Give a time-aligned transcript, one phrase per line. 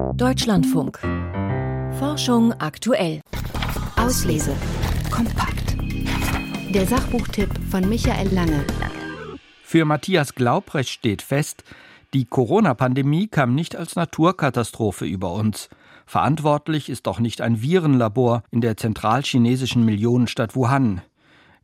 [0.00, 0.98] Deutschlandfunk.
[1.98, 3.20] Forschung aktuell.
[3.96, 4.52] Auslese.
[5.10, 5.76] Kompakt.
[6.70, 8.64] Der Sachbuchtipp von Michael Lange.
[9.62, 11.64] Für Matthias Glaubrecht steht fest,
[12.14, 15.68] die Corona-Pandemie kam nicht als Naturkatastrophe über uns.
[16.06, 21.02] Verantwortlich ist doch nicht ein Virenlabor in der zentralchinesischen Millionenstadt Wuhan.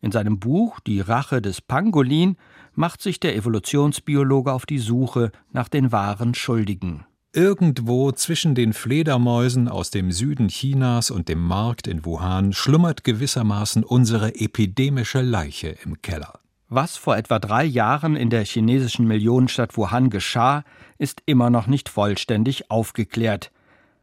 [0.03, 2.37] In seinem Buch Die Rache des Pangolin
[2.75, 7.07] macht sich der Evolutionsbiologe auf die Suche nach den wahren Schuldigen.
[7.37, 13.85] Irgendwo zwischen den Fledermäusen aus dem Süden Chinas und dem Markt in Wuhan schlummert gewissermaßen
[13.85, 16.41] unsere epidemische Leiche im Keller.
[16.71, 20.65] Was vor etwa drei Jahren in der chinesischen Millionenstadt Wuhan geschah,
[20.97, 23.53] ist immer noch nicht vollständig aufgeklärt.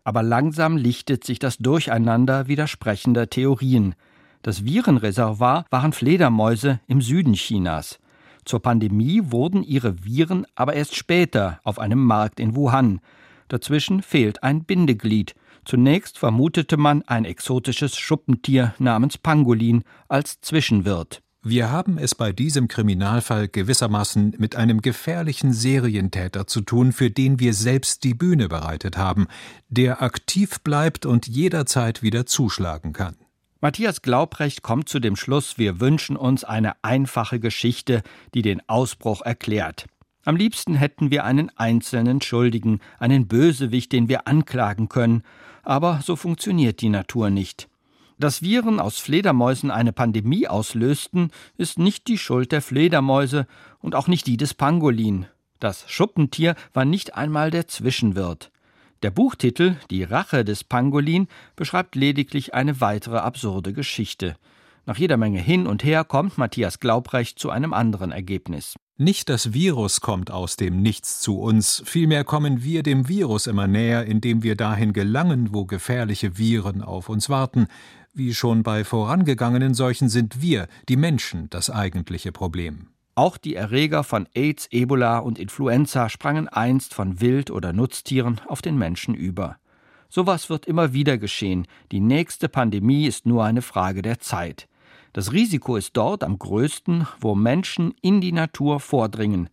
[0.03, 3.95] Aber langsam lichtet sich das Durcheinander widersprechender Theorien.
[4.43, 7.97] Das Virenreservoir waren Fledermäuse im Süden Chinas.
[8.45, 13.01] Zur Pandemie wurden ihre Viren aber erst später auf einem Markt in Wuhan.
[13.47, 15.35] Dazwischen fehlt ein Bindeglied.
[15.65, 21.21] Zunächst vermutete man ein exotisches Schuppentier namens Pangolin als Zwischenwirt.
[21.45, 27.37] Wir haben es bei diesem Kriminalfall gewissermaßen mit einem gefährlichen Serientäter zu tun, für den
[27.37, 29.27] wir selbst die Bühne bereitet haben,
[29.67, 33.17] der aktiv bleibt und jederzeit wieder zuschlagen kann.
[33.59, 39.21] Matthias Glaubrecht kommt zu dem Schluss, wir wünschen uns eine einfache Geschichte, die den Ausbruch
[39.21, 39.87] erklärt.
[40.25, 45.23] Am liebsten hätten wir einen einzelnen Schuldigen, einen Bösewicht, den wir anklagen können,
[45.63, 47.67] aber so funktioniert die Natur nicht.
[48.17, 53.47] Dass Viren aus Fledermäusen eine Pandemie auslösten, ist nicht die Schuld der Fledermäuse
[53.79, 55.25] und auch nicht die des Pangolin.
[55.59, 58.51] Das Schuppentier war nicht einmal der Zwischenwirt.
[59.01, 64.37] Der Buchtitel Die Rache des Pangolin beschreibt lediglich eine weitere absurde Geschichte.
[64.85, 68.75] Nach jeder Menge hin und her kommt Matthias Glaubrecht zu einem anderen Ergebnis.
[68.97, 73.65] Nicht das Virus kommt aus dem Nichts zu uns, vielmehr kommen wir dem Virus immer
[73.65, 77.65] näher, indem wir dahin gelangen, wo gefährliche Viren auf uns warten.
[78.13, 82.89] Wie schon bei vorangegangenen Seuchen sind wir, die Menschen, das eigentliche Problem.
[83.15, 88.61] Auch die Erreger von AIDS, Ebola und Influenza sprangen einst von Wild- oder Nutztieren auf
[88.61, 89.57] den Menschen über.
[90.07, 91.65] Sowas wird immer wieder geschehen.
[91.91, 94.67] Die nächste Pandemie ist nur eine Frage der Zeit.
[95.13, 99.49] Das Risiko ist dort am größten, wo Menschen in die Natur vordringen.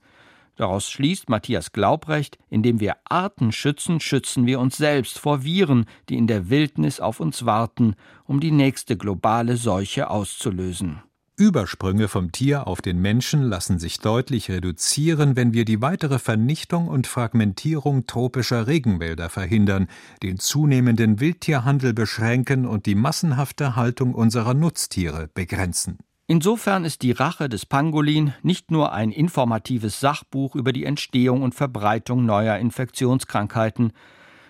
[0.56, 6.16] Daraus schließt Matthias Glaubrecht, indem wir Arten schützen, schützen wir uns selbst vor Viren, die
[6.16, 7.94] in der Wildnis auf uns warten,
[8.24, 11.02] um die nächste globale Seuche auszulösen.
[11.40, 16.86] Übersprünge vom Tier auf den Menschen lassen sich deutlich reduzieren, wenn wir die weitere Vernichtung
[16.86, 19.88] und Fragmentierung tropischer Regenwälder verhindern,
[20.22, 25.96] den zunehmenden Wildtierhandel beschränken und die massenhafte Haltung unserer Nutztiere begrenzen.
[26.26, 31.54] Insofern ist die Rache des Pangolin nicht nur ein informatives Sachbuch über die Entstehung und
[31.54, 33.94] Verbreitung neuer Infektionskrankheiten,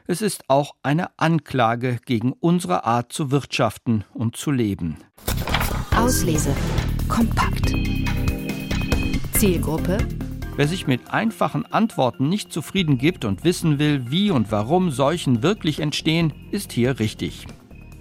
[0.08, 4.96] es ist auch eine Anklage gegen unsere Art zu wirtschaften und zu leben.
[5.94, 6.52] Auslese.
[7.10, 7.74] Kompakt.
[9.32, 9.98] Zielgruppe.
[10.54, 15.42] Wer sich mit einfachen Antworten nicht zufrieden gibt und wissen will, wie und warum Seuchen
[15.42, 17.48] wirklich entstehen, ist hier richtig.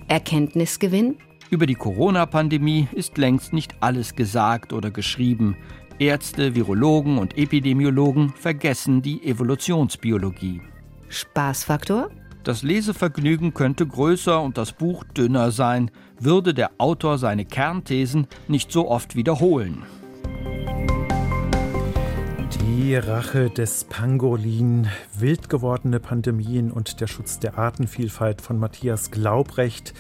[0.07, 1.17] Erkenntnisgewinn.
[1.49, 5.57] Über die Corona-Pandemie ist längst nicht alles gesagt oder geschrieben.
[5.97, 10.61] Ärzte, Virologen und Epidemiologen vergessen die Evolutionsbiologie.
[11.09, 12.11] Spaßfaktor.
[12.49, 18.71] Das Lesevergnügen könnte größer und das Buch dünner sein, würde der Autor seine Kernthesen nicht
[18.71, 19.83] so oft wiederholen.
[22.59, 29.93] Die Rache des Pangolin, wild gewordene Pandemien und der Schutz der Artenvielfalt von Matthias Glaubrecht.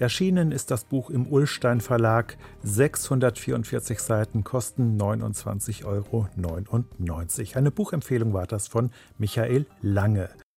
[0.00, 2.36] Erschienen ist das Buch im Ullstein Verlag.
[2.64, 6.26] 644 Seiten kosten 29,99 Euro.
[7.54, 10.30] Eine Buchempfehlung war das von Michael Lange.